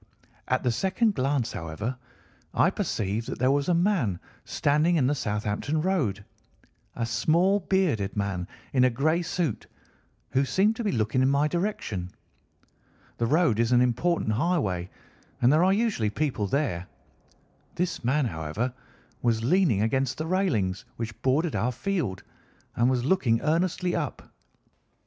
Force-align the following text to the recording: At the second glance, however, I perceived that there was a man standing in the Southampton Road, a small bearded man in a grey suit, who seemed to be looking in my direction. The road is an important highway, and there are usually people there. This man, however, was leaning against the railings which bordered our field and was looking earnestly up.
At 0.47 0.63
the 0.63 0.71
second 0.71 1.13
glance, 1.13 1.51
however, 1.51 1.95
I 2.55 2.71
perceived 2.71 3.27
that 3.29 3.37
there 3.37 3.51
was 3.51 3.69
a 3.69 3.75
man 3.75 4.19
standing 4.45 4.95
in 4.95 5.05
the 5.05 5.13
Southampton 5.13 5.79
Road, 5.79 6.25
a 6.95 7.05
small 7.05 7.59
bearded 7.59 8.17
man 8.17 8.47
in 8.73 8.83
a 8.85 8.89
grey 8.89 9.21
suit, 9.21 9.67
who 10.31 10.43
seemed 10.43 10.75
to 10.77 10.83
be 10.83 10.91
looking 10.91 11.21
in 11.21 11.29
my 11.29 11.47
direction. 11.47 12.09
The 13.19 13.27
road 13.27 13.59
is 13.59 13.71
an 13.73 13.79
important 13.81 14.31
highway, 14.33 14.89
and 15.39 15.53
there 15.53 15.63
are 15.63 15.71
usually 15.71 16.09
people 16.09 16.47
there. 16.47 16.87
This 17.75 18.03
man, 18.03 18.25
however, 18.25 18.73
was 19.21 19.43
leaning 19.43 19.83
against 19.83 20.17
the 20.17 20.25
railings 20.25 20.83
which 20.97 21.21
bordered 21.21 21.55
our 21.55 21.71
field 21.71 22.23
and 22.75 22.89
was 22.89 23.05
looking 23.05 23.39
earnestly 23.41 23.93
up. 23.95 24.33